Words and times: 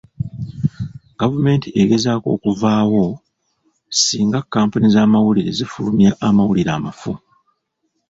Gavumenti 1.19 1.67
egezaako 1.81 2.27
okuvaawo 2.35 3.03
singa 4.01 4.39
kampuni 4.53 4.85
z'amawulire 4.93 5.51
zifulumya 5.57 6.11
amawulire 6.27 6.71
amafu. 6.77 7.11